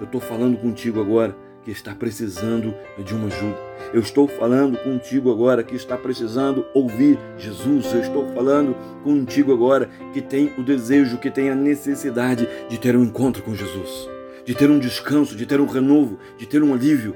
Eu 0.00 0.06
estou 0.06 0.20
falando 0.20 0.56
contigo 0.56 1.00
agora 1.00 1.36
que 1.64 1.70
está 1.70 1.94
precisando 1.94 2.74
de 2.98 3.14
uma 3.14 3.26
ajuda. 3.26 3.56
Eu 3.92 4.00
estou 4.00 4.26
falando 4.26 4.76
contigo 4.78 5.30
agora 5.30 5.62
que 5.62 5.74
está 5.74 5.96
precisando 5.96 6.64
ouvir 6.74 7.18
Jesus. 7.38 7.92
Eu 7.92 8.00
estou 8.00 8.32
falando 8.34 8.74
contigo 9.02 9.52
agora 9.52 9.88
que 10.12 10.20
tem 10.20 10.52
o 10.58 10.62
desejo, 10.62 11.18
que 11.18 11.30
tem 11.30 11.50
a 11.50 11.54
necessidade 11.54 12.48
de 12.68 12.78
ter 12.78 12.96
um 12.96 13.04
encontro 13.04 13.42
com 13.42 13.54
Jesus, 13.54 14.08
de 14.44 14.54
ter 14.54 14.70
um 14.70 14.78
descanso, 14.78 15.36
de 15.36 15.46
ter 15.46 15.60
um 15.60 15.66
renovo, 15.66 16.18
de 16.36 16.46
ter 16.46 16.62
um 16.62 16.74
alívio. 16.74 17.14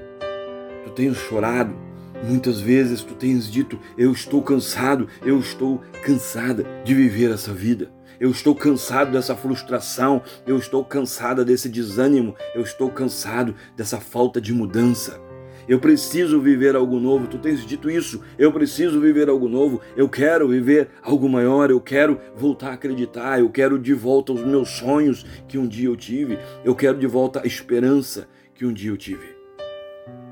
Tu 0.84 0.90
tens 0.90 1.16
chorado, 1.16 1.86
Muitas 2.24 2.60
vezes 2.60 3.02
tu 3.02 3.14
tens 3.14 3.50
dito: 3.50 3.78
Eu 3.96 4.10
estou 4.10 4.42
cansado, 4.42 5.06
eu 5.24 5.38
estou 5.38 5.82
cansada 6.02 6.64
de 6.84 6.94
viver 6.94 7.30
essa 7.30 7.52
vida. 7.52 7.90
Eu 8.18 8.30
estou 8.30 8.54
cansado 8.54 9.12
dessa 9.12 9.34
frustração, 9.36 10.22
eu 10.46 10.56
estou 10.56 10.84
cansada 10.84 11.44
desse 11.44 11.68
desânimo, 11.68 12.34
eu 12.54 12.62
estou 12.62 12.90
cansado 12.90 13.54
dessa 13.76 14.00
falta 14.00 14.40
de 14.40 14.52
mudança. 14.52 15.20
Eu 15.68 15.80
preciso 15.80 16.40
viver 16.40 16.76
algo 16.76 17.00
novo. 17.00 17.26
Tu 17.26 17.38
tens 17.38 17.66
dito 17.66 17.90
isso. 17.90 18.22
Eu 18.38 18.52
preciso 18.52 19.00
viver 19.00 19.28
algo 19.28 19.48
novo. 19.48 19.80
Eu 19.96 20.08
quero 20.08 20.46
viver 20.46 20.90
algo 21.02 21.28
maior. 21.28 21.72
Eu 21.72 21.80
quero 21.80 22.20
voltar 22.36 22.70
a 22.70 22.74
acreditar. 22.74 23.40
Eu 23.40 23.50
quero 23.50 23.76
de 23.76 23.92
volta 23.92 24.32
os 24.32 24.44
meus 24.44 24.68
sonhos 24.68 25.26
que 25.48 25.58
um 25.58 25.66
dia 25.66 25.88
eu 25.88 25.96
tive. 25.96 26.38
Eu 26.64 26.72
quero 26.72 26.96
de 26.96 27.06
volta 27.08 27.40
a 27.42 27.46
esperança 27.46 28.28
que 28.54 28.64
um 28.64 28.72
dia 28.72 28.90
eu 28.90 28.96
tive. 28.96 29.26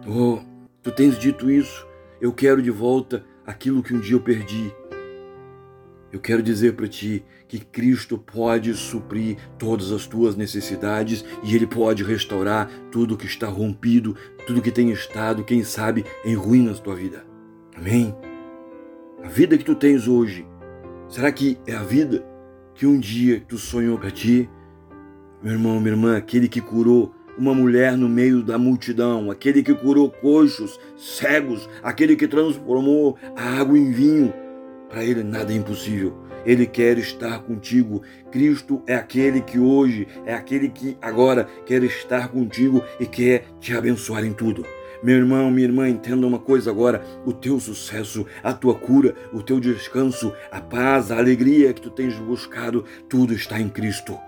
Oh, 0.07 0.39
Tu 0.85 0.91
tens 0.91 1.19
dito 1.19 1.51
isso. 1.51 1.87
Eu 2.21 2.31
quero 2.31 2.61
de 2.61 2.71
volta 2.71 3.25
aquilo 3.47 3.83
que 3.83 3.95
um 3.95 4.01
dia 4.01 4.17
eu 4.17 4.21
perdi. 4.21 4.71
Eu 6.13 6.21
quero 6.21 6.43
dizer 6.43 6.75
para 6.75 6.87
ti 6.87 7.25
que 7.47 7.59
Cristo 7.59 8.19
pode 8.19 8.75
suprir 8.75 9.37
todas 9.59 9.93
as 9.93 10.07
tuas 10.07 10.37
necessidades 10.37 11.25
e 11.43 11.55
Ele 11.55 11.67
pode 11.67 12.03
restaurar 12.03 12.69
tudo 12.91 13.17
que 13.17 13.27
está 13.27 13.47
rompido, 13.47 14.17
tudo 14.47 14.63
que 14.63 14.71
tem 14.71 14.91
estado, 14.91 15.45
quem 15.45 15.63
sabe, 15.63 16.05
em 16.25 16.35
ruínas 16.35 16.81
tua 16.81 16.95
vida. 16.95 17.25
Amém? 17.77 18.15
A 19.23 19.29
vida 19.29 19.57
que 19.57 19.65
tu 19.65 19.75
tens 19.75 20.07
hoje, 20.07 20.47
será 21.09 21.31
que 21.33 21.59
é 21.67 21.75
a 21.75 21.83
vida 21.83 22.25
que 22.75 22.87
um 22.87 22.99
dia 22.99 23.43
tu 23.49 23.57
sonhou 23.57 23.99
para 23.99 24.11
ti? 24.11 24.49
Meu 25.43 25.53
irmão, 25.53 25.79
minha 25.79 25.93
irmã, 25.93 26.17
aquele 26.17 26.49
que 26.49 26.61
curou 26.61 27.15
uma 27.37 27.55
mulher 27.55 27.97
no 27.97 28.09
meio 28.09 28.43
da 28.43 28.59
multidão, 28.59 29.31
aquele 29.31 29.63
que 29.63 29.75
curou 29.75 30.11
coxos, 30.11 30.79
cegos, 30.97 31.69
aquele 31.83 32.17
que 32.17 32.29
transformou 32.29 33.17
a 33.37 33.61
água 33.61 33.79
em 33.79 33.91
vinho. 33.91 34.33
Para 34.89 35.05
ele 35.05 35.23
nada 35.23 35.53
é 35.53 35.57
impossível. 35.57 36.17
Ele 36.45 36.67
quer 36.67 36.99
estar 36.99 37.41
contigo. 37.41 38.03
Cristo 38.31 38.83
é 38.87 38.95
aquele 38.95 39.41
que 39.41 39.59
hoje, 39.59 40.07
é 40.27 40.35
aquele 40.35 40.69
que 40.69 40.97
agora 41.01 41.49
quer 41.65 41.83
estar 41.83 42.29
contigo 42.29 42.83
e 42.99 43.07
quer 43.07 43.45
te 43.61 43.75
abençoar 43.75 44.25
em 44.25 44.33
tudo. 44.33 44.65
Meu 45.03 45.17
irmão, 45.17 45.51
minha 45.51 45.67
irmã, 45.67 45.87
entenda 45.87 46.27
uma 46.27 46.39
coisa 46.39 46.71
agora: 46.71 47.05
o 47.27 47.33
teu 47.33 47.61
sucesso, 47.61 48.27
a 48.43 48.55
tua 48.55 48.75
cura, 48.75 49.15
o 49.33 49.43
teu 49.43 49.61
descanso, 49.61 50.33
a 50.51 50.61
paz, 50.61 51.11
a 51.11 51.19
alegria 51.19 51.75
que 51.75 51.81
tu 51.83 51.91
tens 51.91 52.15
buscado, 52.19 52.85
tudo 53.09 53.35
está 53.35 53.61
em 53.61 53.69
Cristo. 53.69 54.19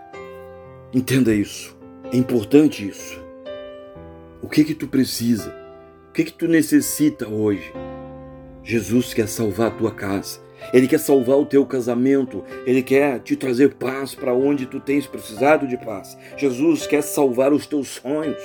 Entenda 0.93 1.35
isso. 1.35 1.77
É 2.13 2.17
importante 2.17 2.87
isso. 2.87 3.21
O 4.43 4.49
que 4.49 4.65
que 4.65 4.75
tu 4.75 4.87
precisa? 4.87 5.51
O 6.09 6.13
que 6.13 6.25
que 6.25 6.33
tu 6.33 6.47
necessita 6.47 7.27
hoje? 7.27 7.73
Jesus 8.63 9.15
quer 9.15 9.29
salvar 9.29 9.69
a 9.69 9.75
tua 9.75 9.93
casa. 9.93 10.46
Ele 10.73 10.89
quer 10.89 10.99
salvar 10.99 11.39
o 11.39 11.47
teu 11.47 11.65
casamento, 11.65 12.45
ele 12.67 12.83
quer 12.83 13.21
te 13.21 13.37
trazer 13.37 13.75
paz 13.75 14.15
para 14.15 14.35
onde 14.35 14.67
tu 14.67 14.81
tens 14.81 15.07
precisado 15.07 15.67
de 15.67 15.77
paz. 15.77 16.17
Jesus 16.37 16.87
quer 16.87 17.03
salvar 17.03 17.53
os 17.53 17.67
teus 17.67 17.89
sonhos. 17.89 18.43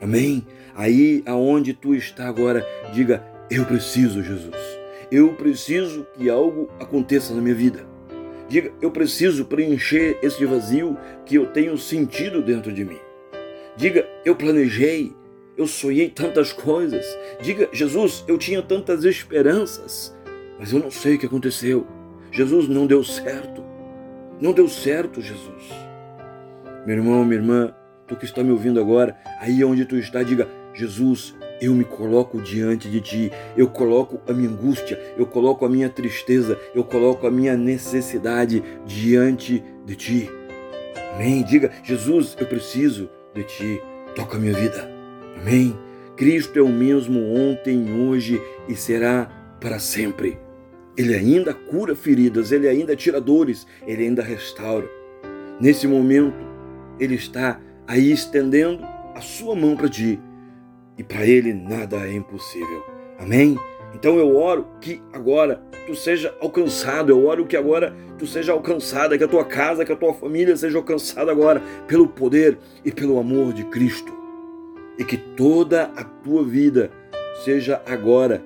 Amém? 0.00 0.46
Aí 0.74 1.22
aonde 1.26 1.72
tu 1.72 1.94
está 1.94 2.28
agora, 2.28 2.66
diga: 2.92 3.24
Eu 3.50 3.64
preciso, 3.64 4.22
Jesus. 4.22 4.56
Eu 5.10 5.34
preciso 5.34 6.06
que 6.14 6.30
algo 6.30 6.70
aconteça 6.80 7.34
na 7.34 7.42
minha 7.42 7.54
vida. 7.54 7.86
Diga: 8.48 8.72
Eu 8.80 8.90
preciso 8.90 9.44
preencher 9.44 10.18
esse 10.22 10.44
vazio 10.44 10.96
que 11.24 11.36
eu 11.36 11.46
tenho 11.46 11.76
sentido 11.78 12.42
dentro 12.42 12.72
de 12.72 12.84
mim. 12.84 12.98
Diga: 13.76 14.06
Eu 14.24 14.34
planejei, 14.34 15.12
eu 15.56 15.66
sonhei 15.66 16.08
tantas 16.08 16.52
coisas. 16.52 17.04
Diga: 17.40 17.68
Jesus, 17.72 18.24
eu 18.26 18.36
tinha 18.36 18.62
tantas 18.62 19.04
esperanças, 19.04 20.14
mas 20.62 20.72
eu 20.72 20.78
não 20.78 20.92
sei 20.92 21.16
o 21.16 21.18
que 21.18 21.26
aconteceu. 21.26 21.84
Jesus 22.30 22.68
não 22.68 22.86
deu 22.86 23.02
certo. 23.02 23.64
Não 24.40 24.52
deu 24.52 24.68
certo, 24.68 25.20
Jesus. 25.20 25.64
Meu 26.86 26.98
irmão, 26.98 27.24
minha 27.24 27.40
irmã, 27.40 27.74
tu 28.06 28.14
que 28.14 28.24
está 28.24 28.44
me 28.44 28.52
ouvindo 28.52 28.78
agora, 28.78 29.16
aí 29.40 29.64
onde 29.64 29.84
tu 29.84 29.96
está, 29.96 30.22
diga: 30.22 30.46
Jesus, 30.72 31.34
eu 31.60 31.74
me 31.74 31.82
coloco 31.82 32.40
diante 32.40 32.88
de 32.88 33.00
ti, 33.00 33.32
eu 33.56 33.66
coloco 33.70 34.20
a 34.30 34.32
minha 34.32 34.48
angústia, 34.48 35.00
eu 35.18 35.26
coloco 35.26 35.66
a 35.66 35.68
minha 35.68 35.88
tristeza, 35.88 36.56
eu 36.72 36.84
coloco 36.84 37.26
a 37.26 37.30
minha 37.30 37.56
necessidade 37.56 38.62
diante 38.86 39.64
de 39.84 39.96
ti. 39.96 40.30
Amém? 41.12 41.42
Diga, 41.42 41.72
Jesus, 41.82 42.36
eu 42.38 42.46
preciso 42.46 43.10
de 43.34 43.42
ti, 43.42 43.82
toca 44.14 44.36
a 44.36 44.40
minha 44.40 44.54
vida. 44.54 44.88
Amém? 45.40 45.76
Cristo 46.16 46.56
é 46.56 46.62
o 46.62 46.68
mesmo 46.68 47.18
ontem, 47.34 48.00
hoje 48.00 48.40
e 48.68 48.76
será 48.76 49.28
para 49.60 49.80
sempre. 49.80 50.38
Ele 50.96 51.14
ainda 51.14 51.54
cura 51.54 51.94
feridas, 51.94 52.52
ele 52.52 52.68
ainda 52.68 52.94
tira 52.94 53.20
dores, 53.20 53.66
ele 53.86 54.04
ainda 54.04 54.22
restaura. 54.22 54.88
Nesse 55.60 55.86
momento, 55.86 56.36
ele 56.98 57.14
está 57.14 57.60
aí 57.86 58.12
estendendo 58.12 58.84
a 59.14 59.20
sua 59.20 59.54
mão 59.54 59.76
para 59.76 59.88
ti 59.88 60.20
e 60.98 61.02
para 61.02 61.26
ele 61.26 61.52
nada 61.52 61.96
é 62.06 62.12
impossível. 62.12 62.84
Amém? 63.18 63.56
Então 63.94 64.18
eu 64.18 64.36
oro 64.36 64.66
que 64.80 65.02
agora 65.12 65.62
tu 65.86 65.94
seja 65.94 66.34
alcançado, 66.40 67.10
eu 67.10 67.26
oro 67.26 67.46
que 67.46 67.56
agora 67.56 67.94
tu 68.18 68.26
seja 68.26 68.52
alcançada, 68.52 69.16
que 69.18 69.24
a 69.24 69.28
tua 69.28 69.44
casa, 69.44 69.84
que 69.84 69.92
a 69.92 69.96
tua 69.96 70.14
família 70.14 70.56
seja 70.56 70.78
alcançada 70.78 71.30
agora 71.30 71.62
pelo 71.86 72.08
poder 72.08 72.58
e 72.84 72.90
pelo 72.90 73.18
amor 73.18 73.52
de 73.52 73.64
Cristo. 73.64 74.12
E 74.98 75.04
que 75.04 75.16
toda 75.16 75.84
a 75.96 76.04
tua 76.04 76.44
vida 76.44 76.90
seja 77.44 77.82
agora 77.86 78.42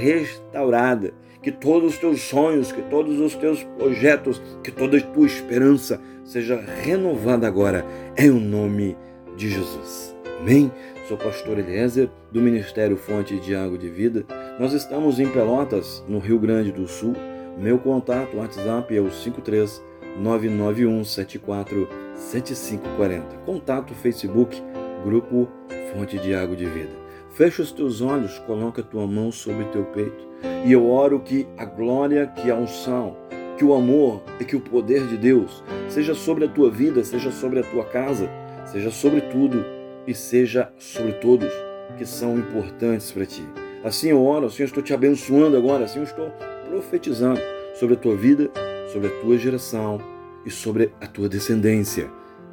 restaurada, 0.00 1.12
que 1.42 1.52
todos 1.52 1.94
os 1.94 1.98
teus 1.98 2.20
sonhos, 2.22 2.72
que 2.72 2.82
todos 2.82 3.18
os 3.20 3.34
teus 3.34 3.62
projetos, 3.76 4.40
que 4.62 4.70
toda 4.70 4.98
a 4.98 5.00
tua 5.00 5.26
esperança 5.26 6.00
seja 6.24 6.60
renovada 6.82 7.46
agora, 7.46 7.84
em 8.16 8.30
o 8.30 8.40
nome 8.40 8.96
de 9.36 9.48
Jesus. 9.48 10.14
Amém? 10.40 10.70
Sou 11.06 11.16
pastor 11.16 11.58
Eliezer, 11.58 12.10
do 12.30 12.40
Ministério 12.40 12.96
Fonte 12.96 13.38
de 13.40 13.54
Água 13.54 13.78
de 13.78 13.88
Vida. 13.88 14.26
Nós 14.58 14.72
estamos 14.72 15.18
em 15.18 15.28
Pelotas, 15.28 16.04
no 16.06 16.18
Rio 16.18 16.38
Grande 16.38 16.70
do 16.70 16.86
Sul. 16.86 17.14
Meu 17.56 17.78
contato 17.78 18.36
WhatsApp 18.36 18.94
é 18.94 19.00
o 19.00 19.10
53 19.10 19.82
991 20.20 21.04
74 21.04 21.88
7540. 22.14 23.36
Contato 23.46 23.94
Facebook, 23.94 24.62
Grupo 25.04 25.48
Fonte 25.92 26.18
de 26.18 26.34
Água 26.34 26.54
de 26.54 26.66
Vida. 26.66 26.92
Fecha 27.30 27.62
os 27.62 27.72
teus 27.72 28.00
olhos, 28.00 28.38
coloca 28.40 28.82
tua 28.82 29.06
mão 29.06 29.32
sobre 29.32 29.64
teu 29.66 29.84
peito 29.84 30.27
e 30.64 30.72
eu 30.72 30.88
oro 30.88 31.20
que 31.20 31.46
a 31.56 31.64
glória, 31.64 32.26
que 32.26 32.50
a 32.50 32.54
unção, 32.54 33.16
que 33.56 33.64
o 33.64 33.74
amor 33.74 34.22
e 34.40 34.44
que 34.44 34.56
o 34.56 34.60
poder 34.60 35.06
de 35.06 35.16
Deus 35.16 35.64
seja 35.88 36.14
sobre 36.14 36.44
a 36.44 36.48
tua 36.48 36.70
vida, 36.70 37.02
seja 37.02 37.30
sobre 37.30 37.60
a 37.60 37.62
tua 37.62 37.84
casa, 37.84 38.30
seja 38.66 38.90
sobre 38.90 39.20
tudo 39.22 39.64
e 40.06 40.14
seja 40.14 40.70
sobre 40.78 41.12
todos 41.14 41.52
que 41.96 42.06
são 42.06 42.38
importantes 42.38 43.10
para 43.10 43.26
ti. 43.26 43.42
Assim 43.82 44.10
eu 44.10 44.24
oro, 44.24 44.46
assim 44.46 44.62
eu 44.62 44.66
estou 44.66 44.82
te 44.82 44.94
abençoando 44.94 45.56
agora, 45.56 45.84
assim 45.84 45.98
eu 45.98 46.04
estou 46.04 46.30
profetizando 46.68 47.40
sobre 47.74 47.94
a 47.94 47.98
tua 47.98 48.16
vida, 48.16 48.50
sobre 48.92 49.08
a 49.08 49.20
tua 49.20 49.38
geração 49.38 50.00
e 50.44 50.50
sobre 50.50 50.92
a 51.00 51.06
tua 51.06 51.28
descendência, 51.28 52.10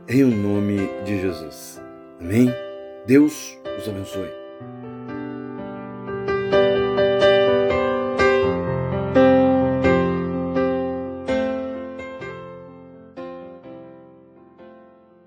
em 0.07 0.23
o 0.23 0.27
nome 0.27 0.77
de 1.05 1.19
Jesus. 1.21 1.81
Amém? 2.19 2.49
Deus 3.05 3.57
os 3.77 3.87
abençoe. 3.87 4.44